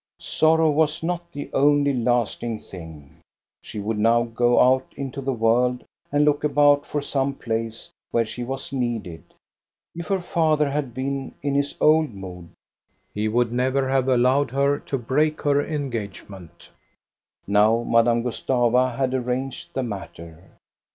Sorrow 0.17 0.71
was 0.71 1.03
not 1.03 1.31
the 1.31 1.47
only 1.53 1.93
lasting 1.93 2.57
thing. 2.57 3.17
She 3.61 3.79
would 3.79 3.99
now 3.99 4.23
go 4.23 4.59
out 4.59 4.91
into 4.97 5.21
the 5.21 5.31
world 5.31 5.83
and 6.11 6.25
look 6.25 6.43
about 6.43 6.87
for 6.87 7.03
some 7.03 7.35
place 7.35 7.91
where 8.09 8.25
she 8.25 8.43
was 8.43 8.73
needed. 8.73 9.23
If 9.95 10.07
her 10.07 10.19
father 10.19 10.71
had 10.71 10.95
been 10.95 11.35
in 11.43 11.53
his 11.53 11.75
old 11.79 12.15
mood, 12.15 12.49
he 13.13 13.27
would 13.27 13.53
never 13.53 13.87
have 13.89 14.07
allowed 14.09 14.49
her 14.49 14.79
to 14.79 14.97
break 14.97 15.43
her 15.43 15.63
engagement 15.63 16.71
Now 17.45 17.83
Madame 17.83 18.23
Gustava 18.23 18.97
had 18.97 19.13
arranged 19.13 19.75
the 19.75 19.83
matter. 19.83 20.49